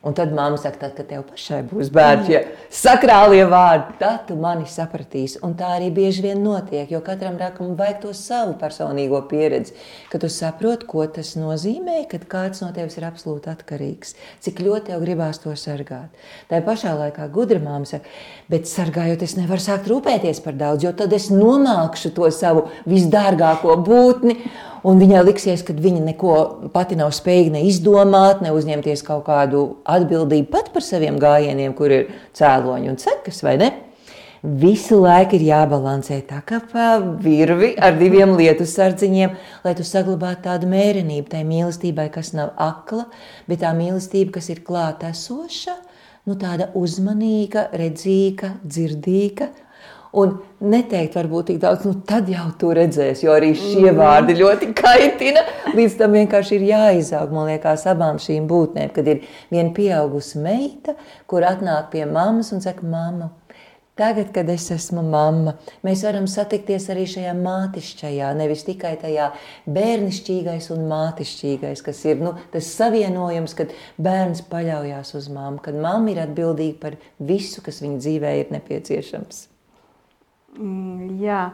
Un 0.02 0.14
tad 0.18 0.32
mamma 0.34 0.56
saka, 0.58 0.80
tad, 0.80 0.96
kad 0.96 1.06
tev 1.06 1.20
pašai 1.28 1.60
būs 1.70 1.92
bērns, 1.94 2.26
ja 2.26 2.40
sakrālie 2.74 3.44
vārdi, 3.46 3.92
tad 4.00 4.24
tu 4.26 4.34
mani 4.34 4.66
sapratīsi. 4.66 5.38
Un 5.46 5.52
tā 5.54 5.68
arī 5.76 5.92
bieži 5.94 6.24
vien 6.24 6.40
notiek, 6.42 6.90
jo 6.90 6.98
katram 7.06 7.36
rakam 7.38 7.76
vajag 7.78 8.00
to 8.02 8.14
savu 8.18 8.56
personīgo 8.58 9.20
pieredzi, 9.30 9.76
kad 10.10 10.24
tu 10.24 10.30
saproti, 10.32 10.88
ko 10.90 11.06
tas 11.06 11.36
nozīmē, 11.38 12.00
kad 12.10 12.26
kāds 12.32 12.64
no 12.64 12.72
tevis 12.74 12.98
ir 12.98 13.06
absolūti 13.06 13.52
atkarīgs, 13.52 14.16
cik 14.42 14.64
ļoti 14.66 14.90
tev 14.90 15.06
gribās 15.06 15.38
to 15.44 15.54
sargāt. 15.54 16.10
Tā 16.50 16.58
pašā 16.66 16.96
laikā 16.98 17.28
gudra 17.30 17.62
māma 17.62 17.86
saka, 17.86 18.10
bet 18.50 18.66
sargājot, 18.66 19.22
es 19.22 19.36
nevaru 19.38 19.62
sākt 19.62 19.86
rūpēties 19.86 20.42
par 20.42 20.58
daudz, 20.58 20.82
jo 20.82 20.90
tad 20.98 21.14
es 21.14 21.30
nomākšu 21.30 22.10
to 22.18 22.26
savu 22.34 22.66
visdārgāko 22.90 23.78
būtni 23.86 24.40
un 24.86 24.98
viņai 25.02 25.22
liksies, 25.28 25.62
ka 25.66 25.74
viņa 25.76 26.02
neko 26.08 26.34
pati 26.74 26.98
nav 26.98 27.12
spējīga 27.14 27.56
ne 27.56 27.62
izdomāt, 27.68 28.42
ne 28.44 28.52
uzņemties 28.54 29.04
kaut 29.06 29.24
kādu 29.28 29.64
atbildību 29.88 30.50
pat 30.52 30.72
par 30.74 30.84
saviem 30.86 31.20
gājieniem, 31.22 31.74
kur 31.78 31.94
ir 31.94 32.12
cēloņi 32.38 32.92
un 32.92 33.00
sekas, 33.02 33.42
vai 33.46 33.56
ne? 33.62 33.72
Visu 34.42 34.96
laiku 34.98 35.36
ir 35.38 35.44
jābalansē 35.46 36.16
tā 36.26 36.40
kā 36.42 36.58
virvi 37.22 37.76
ar 37.78 37.94
diviem 37.94 38.32
lietu 38.34 38.66
sardziņiem, 38.66 39.36
lai 39.62 39.74
tu 39.78 39.86
saglabātu 39.86 40.48
tādu 40.48 40.66
mērenību, 40.66 41.28
tai 41.30 41.44
mīlestībai, 41.46 42.08
kas 42.10 42.32
nav 42.34 42.50
akla, 42.58 43.04
bet 43.46 43.62
tā 43.62 43.70
mīlestība, 43.78 44.34
kas 44.40 44.50
ir 44.50 44.64
klāta 44.66 45.12
esoša, 45.14 45.76
nu 46.26 46.34
tāda 46.34 46.72
uzmanīga, 46.74 47.68
redzīga, 47.70 48.56
dzirdīga, 48.66 49.52
Un 50.12 50.34
neteikt, 50.60 51.14
varbūt 51.16 51.46
tik 51.48 51.60
daudz, 51.62 51.86
nu 51.88 51.94
tad 52.04 52.26
jau 52.28 52.50
tu 52.60 52.68
redzēsi, 52.76 53.24
jo 53.24 53.32
arī 53.32 53.54
šie 53.56 53.86
mm. 53.88 54.00
vārdi 54.00 54.36
ļoti 54.42 54.68
kaitina. 54.76 55.44
Līdz 55.72 55.94
tam 56.00 56.16
vienkārši 56.18 56.58
ir 56.58 56.66
jāizaug, 56.68 57.32
man 57.32 57.48
liekas, 57.48 57.86
abām 57.88 58.20
šīm 58.20 58.44
būtnēm, 58.50 58.92
kad 58.92 59.08
ir 59.08 59.22
viena 59.48 59.72
pieaugusi 59.72 60.42
meita, 60.44 60.98
kur 61.30 61.48
atnāk 61.48 61.88
pie 61.94 62.04
mammas 62.04 62.52
un 62.52 62.60
saka, 62.60 62.84
mamma, 62.84 63.30
Tagad, 63.92 64.30
kad 64.32 64.48
es 64.48 64.70
esmu 64.72 65.02
mamma, 65.04 65.52
mēs 65.84 66.00
varam 66.06 66.24
satikties 66.24 66.86
arī 66.94 67.02
šajā 67.12 67.34
mātišķajā, 67.36 68.30
nevis 68.38 68.64
tikai 68.64 68.94
tajā 69.02 69.26
bērnišķīgais 69.68 70.70
un 70.72 70.86
mātišķīgais, 70.88 71.84
kas 71.84 72.00
ir 72.08 72.24
nu, 72.24 72.32
tas 72.54 72.72
savienojums, 72.72 73.52
kad 73.58 73.76
bērns 74.00 74.46
paļaujas 74.48 75.12
uz 75.20 75.28
mammu, 75.28 75.60
kad 75.60 75.76
mamma 75.76 76.14
ir 76.14 76.24
atbildīga 76.24 76.80
par 76.80 77.00
visu, 77.20 77.60
kas 77.60 77.84
viņa 77.84 78.00
dzīvē 78.00 78.36
ir 78.40 78.56
nepieciešams. 78.56 79.46
Mm, 80.58 81.18
jā. 81.22 81.44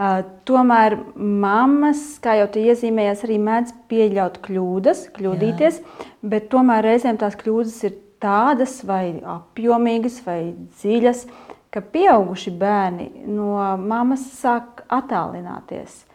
Uh, 0.00 0.22
tomēr 0.48 0.94
mammas, 1.14 2.00
kā 2.24 2.38
jau 2.38 2.46
te 2.54 2.62
iezīmējās, 2.70 3.24
arī 3.26 3.36
mēdz 3.42 3.74
pieļaut 3.90 4.38
kļūdas, 4.46 5.02
kļūdīties, 5.16 5.80
Jā. 5.82 6.06
bet 6.32 6.46
tomēr 6.52 6.86
reizēm 6.86 7.18
tās 7.20 7.36
kļūdas 7.36 7.76
ir 7.84 7.98
tādas 8.22 8.78
vai 8.88 9.18
apjomīgas 9.20 10.20
vai 10.24 10.54
dziļas, 10.80 11.26
ka 11.70 11.82
pieauguši 11.84 12.52
bērni 12.60 13.10
no 13.28 13.58
mammas 13.82 14.24
sāk 14.38 14.86
attālināties. 14.88 16.06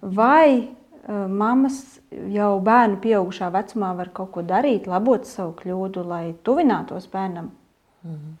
Vai 0.00 0.48
uh, 0.62 1.26
mammas 1.28 1.82
jau 2.32 2.54
bērnu 2.64 2.96
pieaugušā 3.02 3.50
vecumā 3.54 3.92
var 3.98 4.12
kaut 4.16 4.32
ko 4.38 4.46
darīt, 4.46 4.88
labot 4.88 5.28
savu 5.28 5.52
kļūdu, 5.60 6.06
lai 6.08 6.24
tuvinātos 6.46 7.10
bērnam? 7.12 7.52
Mm. 8.06 8.38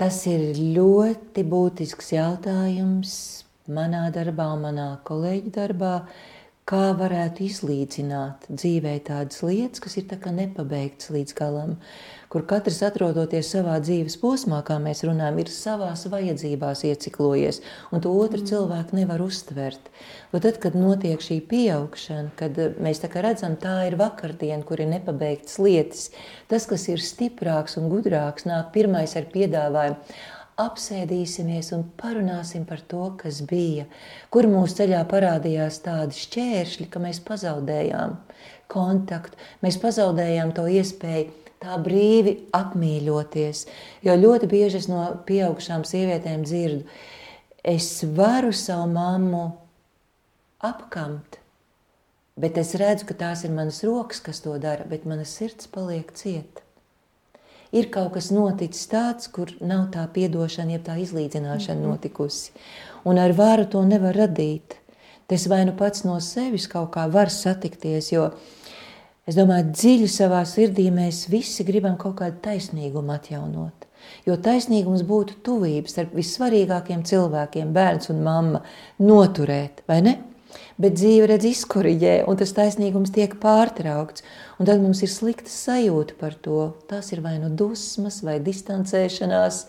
Tas 0.00 0.22
ir 0.30 0.56
ļoti 0.56 1.42
būtisks 1.44 2.14
jautājums 2.14 3.14
manā 3.68 4.06
darbā 4.14 4.46
manā 4.56 4.94
kolēģa 5.04 5.52
darbā. 5.58 5.94
Kā 6.70 6.92
varētu 6.96 7.44
izlīdzināt 7.44 8.46
dzīvē 8.48 8.94
tādas 9.04 9.42
lietas, 9.42 9.82
kas 9.82 9.98
ir 9.98 10.06
nepabeigtas 10.36 11.10
līdz 11.10 11.34
galam? 11.36 11.72
Uh, 11.74 12.19
kur 12.30 12.44
katrs 12.46 12.78
atrodoties 12.86 13.48
savā 13.50 13.74
dzīves 13.82 14.14
posmā, 14.22 14.60
kā 14.66 14.76
mēs 14.82 15.02
runājam, 15.06 15.40
ir 15.42 15.50
savās 15.50 16.04
vajadzībās 16.12 16.84
ieciklojies, 16.86 17.58
un 17.90 18.04
to 18.04 18.12
otru 18.14 18.44
mm. 18.44 18.48
cilvēku 18.52 18.98
nevar 19.00 19.24
uztvert. 19.24 19.90
Bet 20.30 20.46
tad, 20.46 20.60
kad 20.62 20.78
notiek 20.78 21.22
šī 21.24 21.40
pieaugšana, 21.50 22.30
kad 22.38 22.58
eh, 22.62 22.76
mēs 22.78 23.02
tā 23.02 23.10
kā 23.10 23.24
redzam, 23.26 23.58
tā 23.58 23.80
ir 23.88 23.98
vakardiena, 23.98 24.62
kur 24.66 24.78
ir 24.78 24.92
nepabeigtas 24.92 25.58
lietas, 25.58 26.10
tas, 26.50 26.68
kas 26.70 26.86
ir 26.92 27.02
stiprāks 27.02 27.74
un 27.80 27.90
gudrāks, 27.90 28.46
nāk 28.46 28.70
pirmais 28.76 29.16
ar 29.18 29.26
piedāvājumu 29.34 29.98
apsēdīsimies 30.60 31.72
un 31.74 31.84
parunāsim 31.98 32.66
par 32.68 32.82
to, 32.86 33.02
kas 33.18 33.40
bija, 33.48 33.86
kur 34.30 34.46
mūsu 34.50 34.82
ceļā 34.82 35.02
parādījās 35.10 35.80
tādi 35.86 36.18
šķēršļi, 36.20 36.88
ka 36.92 37.02
mēs 37.02 37.22
pazaudējām 37.26 38.18
kontaktu, 38.70 39.38
mēs 39.64 39.80
pazaudējām 39.82 40.52
to 40.54 40.66
iespēju 40.70 41.49
tā 41.60 41.76
brīvi 41.84 42.36
apmīļoties. 42.56 43.66
Jo 44.06 44.16
ļoti 44.16 44.48
bieži 44.48 44.80
es 44.80 44.88
no 44.88 45.02
pieaugušām 45.28 45.84
sievietēm 45.84 46.46
dzirdu, 46.48 46.86
es 47.60 47.90
varu 48.16 48.52
savu 48.56 48.88
mammu 48.94 49.44
apkamt, 50.64 51.36
bet 52.40 52.56
es 52.60 52.72
redzu, 52.80 53.10
ka 53.10 53.18
tās 53.26 53.44
ir 53.44 53.52
manas 53.52 53.82
rokas, 53.84 54.22
kas 54.24 54.40
to 54.40 54.56
dara, 54.62 54.88
bet 54.88 55.04
mana 55.04 55.26
sirds 55.28 55.68
paliek 55.68 56.12
cieta. 56.16 56.64
Ir 57.70 57.86
kaut 57.94 58.16
kas 58.16 58.32
noticis 58.34 58.88
tāds, 58.90 59.28
kur 59.30 59.52
nav 59.62 59.92
tā 59.94 60.02
piedošana, 60.10 60.74
jeb 60.74 60.86
tā 60.88 60.96
izlīdzināšana 61.04 61.76
mm 61.78 61.84
-hmm. 61.84 61.90
notikusi. 61.90 62.52
Un 63.04 63.18
ar 63.18 63.32
varu 63.32 63.66
to 63.66 63.84
nevar 63.84 64.16
radīt. 64.16 64.74
Tas 65.26 65.46
vai 65.46 65.64
nu 65.64 65.72
pats 65.72 66.02
no 66.04 66.20
sevis 66.20 66.66
kaut 66.66 66.90
kā 66.90 67.10
var 67.12 67.30
satikties, 67.30 68.12
jo 68.12 68.30
Es 69.28 69.36
domāju, 69.36 69.68
dziļi 69.76 70.08
savā 70.10 70.40
sirdī 70.48 70.88
mēs 70.94 71.26
visi 71.30 71.64
gribam 71.66 71.98
kaut 72.00 72.16
kādu 72.22 72.40
taisnīgumu 72.44 73.14
atjaunot. 73.14 73.86
Jo 74.26 74.36
taisnīgums 74.40 75.04
būtu 75.06 75.42
tuvības 75.44 75.94
starp 75.94 76.16
vissvarīgākiem 76.16 77.04
cilvēkiem, 77.06 77.74
bērns 77.76 78.10
un 78.14 78.24
mamma, 78.24 78.62
noturēt, 79.02 79.84
vai 79.90 80.00
ne? 80.06 80.16
Bet 80.80 80.96
dzīve 80.96 81.28
redz 81.30 81.46
izkoriģē, 81.50 82.14
un 82.26 82.38
tas 82.40 82.54
taisnīgums 82.56 83.12
tiek 83.14 83.36
pārtraukts. 83.42 84.24
Un 84.58 84.68
tad 84.68 84.80
mums 84.82 85.02
ir 85.04 85.12
slikta 85.12 85.52
sajūta 85.52 86.16
par 86.18 86.34
to. 86.42 86.62
Tas 86.90 87.12
ir 87.14 87.22
vai 87.24 87.36
nu 87.38 87.52
dusmas, 87.54 88.22
vai 88.26 88.38
distancēšanās, 88.44 89.60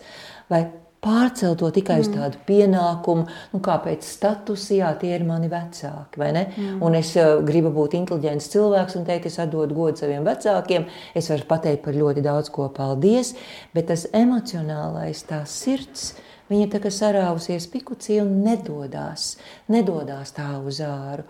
vai 0.50 0.64
pārcelt 1.02 1.58
to 1.58 1.68
tikai 1.74 1.98
mm. 1.98 2.04
uz 2.04 2.10
tādu 2.12 2.40
pienākumu, 2.46 3.26
nu, 3.52 3.60
kāpēc 3.64 4.06
statusā, 4.06 4.76
jā, 4.78 4.90
tie 5.00 5.12
ir 5.16 5.26
mani 5.26 5.50
vecāki. 5.50 6.22
Mm. 6.22 6.78
Un 6.84 6.96
es 6.98 7.12
uh, 7.18 7.40
gribu 7.46 7.72
būt 7.74 7.96
inteliģents 7.98 8.50
cilvēks 8.52 8.98
un 9.00 9.06
teikt, 9.08 9.26
es 9.32 9.40
atdodu 9.42 9.74
godu 9.76 10.04
saviem 10.04 10.26
vecākiem. 10.26 10.86
Es 11.18 11.30
varu 11.32 11.48
pateikt 11.50 11.82
par 11.86 11.98
ļoti 11.98 12.24
daudz 12.24 12.52
ko 12.54 12.68
paldies, 12.74 13.34
bet 13.74 13.90
tas 13.90 14.06
emocionālais, 14.14 15.24
tā 15.26 15.42
sirds. 15.50 16.12
Viņa 16.52 16.68
tā 16.74 16.82
kā 16.84 16.90
sarāvusies 16.92 17.66
pikucī 17.72 18.18
un 18.20 18.42
nedodas, 18.44 19.36
nedodas 19.72 20.34
tā 20.36 20.50
uz 20.60 20.82
āru. 20.84 21.24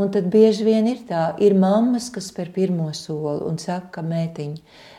Un 0.00 0.08
tad 0.08 0.30
bieži 0.32 0.64
vien 0.64 0.86
ir 0.88 1.02
tā, 1.04 1.34
ir 1.44 1.52
mammas, 1.52 2.06
kas 2.10 2.30
spēr 2.32 2.48
pirmo 2.54 2.86
soli 2.96 3.42
un 3.44 3.58
saka, 3.60 4.00
mētiņ, 4.00 4.54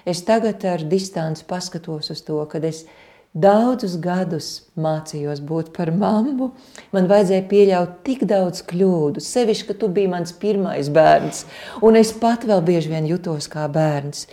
es 0.05 0.21
tagad 0.27 0.61
ar 0.69 0.83
distanci 0.85 1.47
paskatos 1.49 2.13
uz 2.13 2.21
to, 2.21 2.37
kad 2.51 2.67
es 2.69 2.83
esmu 2.83 3.02
Daudzus 3.33 3.95
gadus 3.97 4.47
mācījos 4.77 5.39
būt 5.41 5.71
par 5.73 5.89
mammu. 5.89 6.51
Man 6.93 7.07
vajadzēja 7.09 7.45
pieļaut 7.49 7.95
tik 8.05 8.27
daudz 8.29 8.59
kļūdu, 8.69 9.23
sevišķi, 9.25 9.65
ka 9.71 9.75
tu 9.81 9.89
biji 9.89 10.11
mans 10.11 10.35
pirmais 10.37 10.91
bērns, 10.93 11.39
un 11.81 11.97
es 11.97 12.11
pat 12.13 12.45
vēl 12.45 12.61
bieži 12.61 12.91
vien 12.91 13.07
jutos 13.09 13.49
kā 13.49 13.65
bērns. 13.73 14.27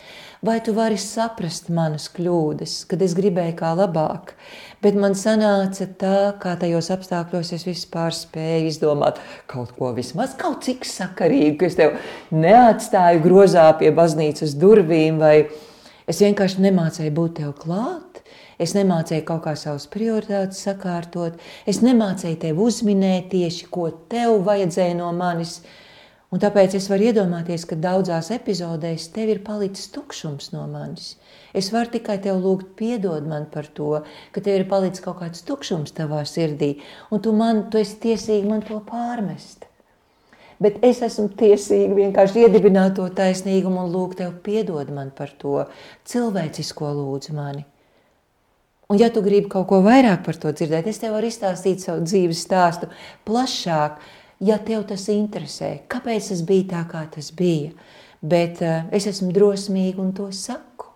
Vai 0.44 0.58
tu 0.64 0.74
vari 0.76 1.00
saprast 1.00 1.72
manas 1.72 2.10
kļūdas, 2.12 2.74
kad 2.92 3.00
es 3.00 3.16
gribēju 3.16 3.56
kā 3.56 3.72
labāk? 3.78 4.34
Bet 4.84 5.00
man 5.00 5.16
sanāca 5.16 5.88
tā, 6.00 6.20
kā 6.40 6.52
tajos 6.60 6.92
apstākļos 6.92 7.54
es 7.56 7.64
vispār 7.70 8.12
spēju 8.12 8.68
izdomāt 8.68 9.24
kaut 9.48 9.72
ko 9.80 9.94
vismaz 9.96 10.36
kaut 10.36 10.60
cik 10.68 10.84
sakarīgu, 10.84 11.56
ka 11.60 11.72
es 11.72 11.80
tev 11.80 11.96
neatstāju 12.36 13.24
grozā 13.24 13.64
pie 13.80 13.96
baznīcas 13.96 14.58
durvīm, 14.60 15.24
vai 15.24 15.34
es 16.04 16.20
vienkārši 16.20 16.68
nemācēju 16.68 17.16
būt 17.16 17.38
tev 17.40 17.56
klāt 17.64 18.09
es 18.60 18.74
nemācīju 18.76 19.24
kaut 19.28 19.44
kā 19.46 19.54
savas 19.58 19.86
prioritātes 19.90 20.60
sakārtot, 20.66 21.38
es 21.68 21.80
nemācīju 21.84 22.40
tev 22.44 22.60
uzminēt 22.60 23.30
tieši, 23.32 23.68
ko 23.72 23.88
tev 24.12 24.42
vajadzēja 24.46 24.98
no 24.98 25.12
manis. 25.16 25.60
Un 26.30 26.38
tāpēc 26.38 26.76
es 26.78 26.84
varu 26.86 27.08
iedomāties, 27.08 27.64
ka 27.66 27.74
daudzās 27.74 28.28
epizodēs 28.30 29.08
tev 29.14 29.32
ir 29.32 29.40
palicis 29.46 29.88
tukšums 29.90 30.52
no 30.54 30.68
manis. 30.70 31.16
Es 31.56 31.72
varu 31.74 31.90
tikai 31.96 32.20
tev 32.22 32.38
lūgt, 32.44 32.76
piedod 32.78 33.26
man 33.26 33.48
par 33.50 33.66
to, 33.66 34.04
ka 34.30 34.44
tev 34.44 34.60
ir 34.60 34.68
palicis 34.70 35.02
kaut 35.02 35.18
kāds 35.24 35.42
tukšums 35.48 35.96
tavā 35.96 36.22
sirdī, 36.28 36.76
un 37.10 37.24
tu, 37.24 37.34
man, 37.34 37.64
tu 37.72 37.82
esi 37.82 37.98
tiesīgi 38.04 38.46
man 38.46 38.62
to 38.62 38.78
pārmest. 38.86 39.66
Bet 40.60 40.78
es 40.84 41.00
esmu 41.02 41.30
tiesīga 41.40 41.96
vienkārši 41.96 42.44
iedibināt 42.44 42.98
to 43.00 43.08
taisnīgumu 43.16 43.86
un 43.86 43.94
lūgt 43.94 44.20
tev, 44.20 44.36
piedod 44.44 44.92
man 44.92 45.10
par 45.16 45.32
to 45.40 45.64
cilvēcisko 46.12 46.94
lūdzu 47.00 47.34
mani. 47.34 47.64
Un, 48.90 48.98
ja 48.98 49.06
tu 49.14 49.20
gribi 49.22 49.46
kaut 49.46 49.68
ko 49.70 49.78
vairāk 49.86 50.24
par 50.26 50.34
to 50.42 50.50
dzirdēt, 50.50 50.88
es 50.90 50.98
tev 50.98 51.12
varu 51.14 51.28
izstāstīt 51.30 51.78
savu 51.78 52.02
dzīves 52.02 52.40
stāstu 52.42 52.88
plašāk, 53.28 54.00
ja 54.42 54.56
tev 54.66 54.82
tas 54.88 55.04
interesē. 55.12 55.68
Kāpēc 55.86 56.32
tas 56.32 56.40
bija 56.48 56.64
tā, 56.72 56.80
kā 56.90 57.04
tas 57.14 57.28
bija? 57.38 57.70
Bet 58.18 58.58
uh, 58.66 58.88
es 58.90 59.06
esmu 59.06 59.30
drosmīga 59.36 60.02
un 60.02 60.10
to 60.16 60.26
saku. 60.34 60.88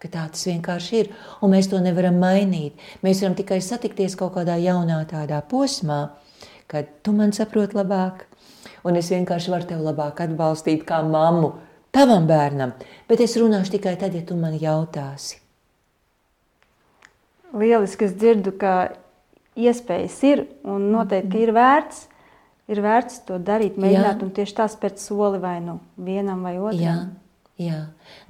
Ka 0.00 0.08
tā 0.08 0.22
tas 0.32 0.46
vienkārši 0.48 0.96
ir, 1.02 1.10
un 1.44 1.52
mēs 1.52 1.68
to 1.68 1.82
nevaram 1.84 2.16
mainīt. 2.18 2.80
Mēs 3.04 3.20
varam 3.20 3.36
tikai 3.38 3.60
satikties 3.62 4.16
kaut 4.18 4.32
kādā 4.38 4.56
jaunā 4.58 5.02
tādā 5.12 5.42
posmā, 5.52 6.00
kad 6.72 6.88
tu 7.04 7.12
man 7.12 7.36
saproti 7.36 7.76
labāk, 7.76 8.24
un 8.88 8.96
es 8.96 9.12
vienkārši 9.12 9.52
varu 9.52 9.68
tevi 9.68 9.90
labāk 9.90 10.24
atbalstīt 10.24 10.88
kā 10.88 11.04
mammu 11.04 11.52
tavam 11.92 12.24
bērnam, 12.26 12.72
bet 13.12 13.20
es 13.20 13.36
runāšu 13.36 13.76
tikai 13.76 13.94
tad, 14.00 14.16
ja 14.16 14.24
tu 14.26 14.40
man 14.40 14.56
jautāsi 14.56 15.41
lieliski 17.58 18.08
es 18.08 18.14
dzirdu, 18.18 18.54
ka 18.58 18.74
iespējas 19.58 20.18
ir 20.28 20.46
un 20.64 20.90
noteikti 20.94 21.44
ir 21.46 21.54
vērts. 21.56 22.08
Ir 22.70 22.78
vērts 22.80 23.24
to 23.26 23.36
darīt, 23.42 23.74
mēģināt, 23.76 24.20
jā. 24.22 24.24
un 24.24 24.30
tieši 24.32 24.54
tā 24.60 24.68
spērt 24.70 25.02
soli 25.02 25.40
vai 25.42 25.58
nu 25.60 25.80
vienam 26.00 26.44
vai 26.46 26.54
otram. 26.60 26.80
Jā. 26.80 26.94
Jā. 27.60 27.80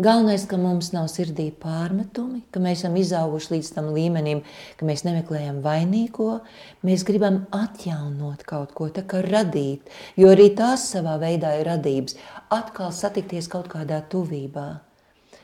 Galvenais, 0.02 0.42
ka 0.50 0.58
mums 0.58 0.90
nav 0.92 1.06
sirdī 1.12 1.46
pārmetumi, 1.62 2.40
ka 2.50 2.60
mēs 2.60 2.82
esam 2.82 2.96
izauguši 2.98 3.52
līdz 3.54 3.68
tam 3.76 3.92
līmenim, 3.94 4.42
ka 4.76 4.88
mēs 4.88 5.04
nemeklējam 5.06 5.60
vainīgo. 5.64 6.40
Mēs 6.82 7.04
gribam 7.06 7.44
atjaunot 7.54 8.42
kaut 8.48 8.74
ko, 8.76 8.90
tā 8.90 9.06
kā 9.08 9.22
radīt, 9.24 9.88
jo 10.18 10.32
arī 10.32 10.50
tās 10.58 10.88
savā 10.90 11.14
veidā 11.22 11.54
ir 11.60 11.70
radības. 11.70 12.18
Atkal 12.52 12.90
satikties 12.92 13.48
kaut 13.52 13.70
kādā 13.72 14.02
tuvībā. 14.10 14.68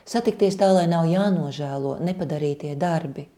Satikties 0.09 0.59
tā, 0.59 0.73
lai 0.75 0.87
nav 0.91 1.07
jānožēlo 1.09 1.97
nepadarītie 2.03 2.75
darbi. 2.77 3.29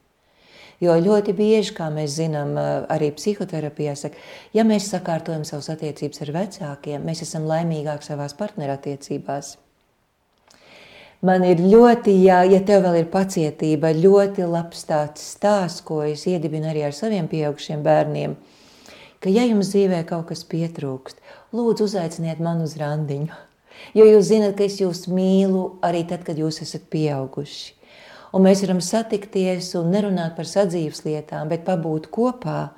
Jo 0.81 0.95
ļoti 0.97 1.35
bieži, 1.38 1.75
kā 1.77 1.91
mēs 1.93 2.15
zinām, 2.17 2.55
arī 2.89 3.11
psihoterapijā 3.13 3.93
saka, 4.00 4.17
ja 4.57 4.63
mēs 4.65 4.88
sakārtojam 4.89 5.43
savas 5.45 5.69
attiecības 5.75 6.23
ar 6.25 6.31
vecākiem, 6.39 7.03
mēs 7.05 7.21
esam 7.21 7.45
laimīgāki 7.45 8.07
savās 8.07 8.33
partnerattiecībās. 8.39 9.51
Man 11.21 11.45
ir 11.45 11.59
ļoti, 11.61 12.15
ja, 12.23 12.39
ja 12.50 12.63
tev 12.65 12.81
vēl 12.88 13.03
ir 13.03 13.11
pacietība, 13.13 13.91
ļoti 13.93 14.47
labs 14.50 14.81
tāds 14.89 15.27
stāsts, 15.35 15.83
ko 15.85 16.00
es 16.01 16.25
iedibinu 16.25 16.71
arī 16.71 16.88
ar 16.88 16.97
saviem 16.97 17.27
pieaugušiem 17.29 17.83
bērniem, 17.85 18.33
ka 19.21 19.29
ja 19.29 19.43
jums 19.45 19.69
dzīvē 19.75 20.00
kaut 20.09 20.31
kas 20.31 20.41
pietrūkst, 20.50 21.21
lūdzu 21.53 21.85
uzaiciniet 21.91 22.41
man 22.41 22.65
uz 22.65 22.73
randiņu. 22.81 23.38
Jo 23.93 24.09
jūs 24.09 24.31
zinat, 24.33 24.57
ka 24.57 24.65
es 24.65 24.79
jūs 24.81 25.05
mīlu 25.13 25.75
arī 25.85 26.01
tad, 26.09 26.25
kad 26.25 26.41
jūs 26.41 26.57
esat 26.65 26.89
pieauguši 26.89 27.80
un 28.31 28.45
mēs 28.45 28.63
varam 28.65 28.81
satikties 28.83 29.73
un 29.79 29.91
nerunāt 29.93 30.35
par 30.38 30.47
sadzīves 30.50 31.03
lietām, 31.05 31.50
bet 31.51 31.65
pabūt 31.67 32.09
kopā. 32.13 32.71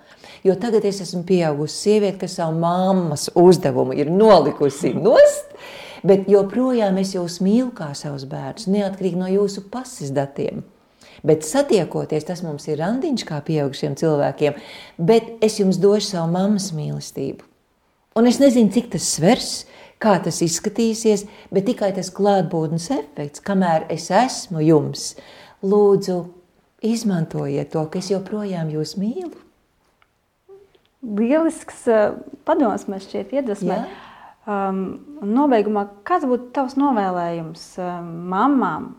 Jo 0.43 0.55
tagad 0.59 0.85
es 0.87 1.01
esmu 1.03 1.23
pieaugusi 1.27 1.87
sieviete, 1.87 2.23
kas 2.23 2.37
savu 2.39 2.57
mammas 2.59 3.29
uzdevumu 3.39 3.95
ir 3.97 4.11
nolikusi 4.11 4.93
nost, 4.95 5.55
bet 6.03 6.29
joprojām 6.31 6.99
es 7.01 7.13
jūs 7.15 7.39
mīlu 7.43 7.71
kā 7.75 7.91
savus 7.97 8.25
bērnus, 8.29 8.69
neatkarīgi 8.71 9.19
no 9.19 9.29
jūsu 9.31 9.65
pasis 9.71 10.13
datiem. 10.15 10.63
Bet 11.23 11.45
satiekoties, 11.47 12.25
tas 12.27 12.41
mums 12.43 12.65
ir 12.67 12.81
randiņš 12.81 13.23
kā 13.29 13.37
pieaugušiem 13.45 13.95
cilvēkiem, 13.99 14.57
bet 14.99 15.29
es 15.45 15.61
jums 15.61 15.79
došu 15.79 16.17
savu 16.17 16.33
mammas 16.33 16.73
mīlestību. 16.75 17.45
Un 18.19 18.27
es 18.29 18.41
nezinu, 18.41 18.69
cik 18.73 18.91
tas 18.93 19.07
svers, 19.15 19.53
kā 20.03 20.17
tas 20.23 20.41
izskatīsies, 20.43 21.23
bet 21.53 21.65
tikai 21.69 21.93
tas 21.95 22.11
klātbūtnes 22.13 22.89
efekts, 22.93 23.41
kamēr 23.45 23.87
es 23.93 24.09
esmu 24.11 24.61
jums, 24.67 25.13
lūdzu, 25.63 26.17
izmantojiet 26.83 27.71
to, 27.73 27.85
ka 27.89 28.01
es 28.01 28.11
joprojām 28.11 28.71
jūs 28.73 28.95
mīlu. 28.99 29.33
Lielisks 31.03 31.85
uh, 31.91 32.17
padoms 32.47 32.87
man 32.91 33.03
šķiet 33.03 33.33
iedvesmē. 33.39 33.79
Um, 34.43 34.83
nobeigumā, 35.23 35.85
kāds 36.07 36.27
būtu 36.27 36.49
tavs 36.55 36.75
novēlējums 36.79 37.63
um, 37.79 38.07
mamām, 38.31 38.89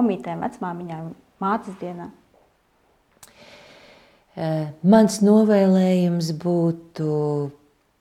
omītēm, 0.00 0.40
vecmāmiņām, 0.44 1.10
mācas 1.44 1.76
dienā? 1.80 2.08
Uh, 4.32 4.70
mans 4.88 5.18
novēlējums 5.24 6.32
būtu 6.40 7.10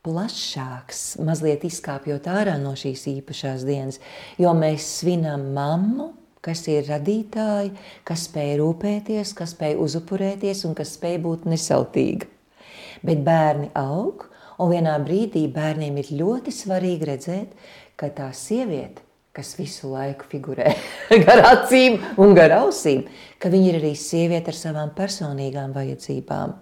plašāks, 0.05 1.19
mazliet 1.21 1.65
izkāpjot 1.67 2.29
ārā 2.31 2.55
no 2.61 2.71
šīs 2.79 3.03
īpašās 3.11 3.67
dienas, 3.67 3.99
jo 4.39 4.53
mēs 4.57 4.87
svinam 5.01 5.51
mammu, 5.55 6.07
kas 6.45 6.63
ir 6.71 6.87
radītāji, 6.89 7.73
kas 8.07 8.25
spēj 8.29 8.55
rūpēties, 8.61 9.35
kas 9.37 9.53
spēj 9.55 9.77
uzupurēties 9.85 10.65
un 10.69 10.75
kas 10.77 10.95
spēj 10.97 11.19
būt 11.25 11.45
nesautīga. 11.51 12.29
Bet 13.05 13.21
bērni 13.25 13.71
aug, 13.77 14.27
un 14.61 14.73
vienā 14.73 14.97
brīdī 15.05 15.47
bērniem 15.53 16.01
ir 16.01 16.11
ļoti 16.21 16.53
svarīgi 16.53 17.09
redzēt, 17.13 17.55
ka 17.97 18.09
tā 18.17 18.29
sieviete 18.37 19.10
kas 19.31 19.53
visu 19.55 19.87
laiku 19.93 20.27
figurē 20.27 20.73
gar 21.25 21.39
acīm 21.53 22.01
un 22.19 22.33
gar 22.35 22.51
ausīm, 22.57 23.05
ka 23.39 23.49
viņa 23.49 23.69
ir 23.69 23.77
arī 23.79 23.91
sieviete 23.95 24.51
ar 24.51 24.57
savām 24.57 24.91
personīgām 24.97 25.71
vajadzībām. 25.75 26.57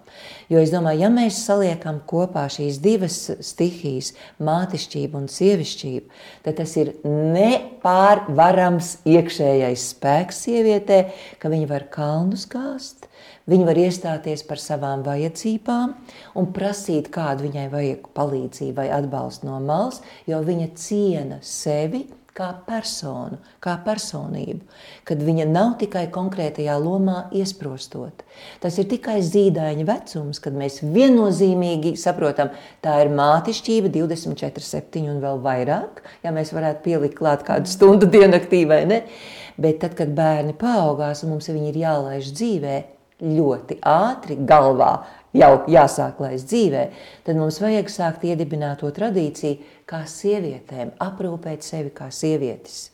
Jo 0.52 0.62
es 0.62 0.70
domāju, 0.70 1.02
ja 1.02 1.10
mēs 1.10 1.42
saliekam 1.48 1.98
kopā 2.08 2.46
šīs 2.52 2.78
divas 2.82 3.18
stihijas, 3.42 4.12
mātišķību 4.38 5.18
un 5.18 5.28
sievišķību, 5.34 6.22
tad 6.46 6.60
tas 6.62 6.76
ir 6.78 6.94
nepārvarams 7.04 9.00
iekšējais 9.18 9.90
spēks 9.96 10.44
sievietē, 10.46 11.04
ka 11.42 11.50
viņa 11.52 11.70
var 11.74 11.90
kalnus 11.92 12.46
kāst, 12.50 13.10
Viņa 13.50 13.66
var 13.66 13.78
iestāties 13.80 14.44
par 14.46 14.60
savām 14.62 15.00
vajadzībām 15.02 15.94
un 16.38 16.48
prasīt, 16.54 17.08
kādu 17.10 17.48
viņai 17.48 17.66
vajag 17.72 18.06
palīdzību 18.14 18.76
vai 18.76 18.86
atbalstu 18.94 19.48
no 19.48 19.56
malas, 19.64 19.98
jo 20.28 20.38
viņa 20.44 20.68
ciena 20.78 21.40
sevi 21.42 22.04
kā 22.40 22.48
personu, 22.66 23.38
kā 23.62 23.74
personību, 23.84 24.64
kad 25.08 25.20
viņa 25.24 25.46
nav 25.50 25.74
tikai 25.80 26.06
konkrētajā 26.12 26.76
lomā 26.80 27.26
iesprostot. 27.36 28.24
Tas 28.62 28.78
ir 28.80 28.88
tikai 28.90 29.18
zīdaiņa 29.26 29.86
vecums, 29.88 30.40
kad 30.42 30.56
mēs 30.56 30.80
viennozīmīgi 30.94 31.96
saprotam, 32.00 32.54
tā 32.84 32.96
ir 33.04 33.12
mātišķība 33.16 33.92
24, 33.98 34.64
7 34.70 35.10
un 35.12 35.20
vēl 35.24 35.42
vairāk, 35.44 36.00
ja 36.24 36.32
mēs 36.34 36.54
varētu 36.56 36.84
pielikt 36.86 37.18
klāt 37.20 37.44
kādu 37.48 37.68
stundu 37.70 38.08
diennaktī 38.10 38.64
vai 38.68 38.84
ne. 38.88 39.02
Bet 39.60 39.82
tad, 39.82 39.92
kad 39.98 40.14
bērni 40.16 40.54
paaugās 40.56 41.20
un 41.24 41.34
mums 41.34 41.50
viņi 41.50 41.68
ir 41.74 41.82
jālaiž 41.82 42.32
dzīvē, 42.32 42.76
ļoti 43.22 43.78
ātri 43.86 44.36
galvā 44.48 44.92
jau 45.36 45.50
jāsāk 45.70 46.20
laist 46.22 46.48
dzīvē, 46.50 46.84
tad 47.26 47.38
mums 47.38 47.60
vajag 47.62 47.90
sākt 47.92 48.26
iedibināt 48.26 48.82
to 48.82 48.90
tradīciju, 48.94 49.60
kā 49.90 50.02
sievietēm, 50.08 50.94
aprūpēt 51.02 51.66
sevi 51.66 51.92
kā 51.94 52.10
sievietes. 52.14 52.90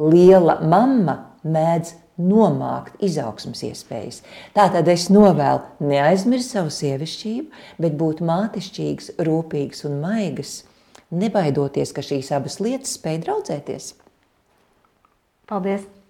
Liela 0.00 0.58
mamma 0.66 1.18
mēdz 1.46 1.94
nomākt 2.18 3.00
izaugsmas 3.02 3.62
iespējas. 3.66 4.20
Tātad 4.54 4.88
es 4.90 5.08
novēlu 5.10 5.88
neaizmirst 5.90 6.54
savu 6.54 6.70
sievišķību, 6.74 7.64
bet 7.82 7.98
būt 7.98 8.22
mātišķīgs, 8.26 9.14
rūpīgs 9.26 9.84
un 9.88 9.98
maigs, 10.04 10.60
nebaidoties, 11.14 11.94
ka 11.94 12.06
šīs 12.06 12.30
abas 12.36 12.60
lietas 12.62 12.96
spēj 12.98 13.20
draudzēties. 13.26 13.92
Paldies! 15.50 16.03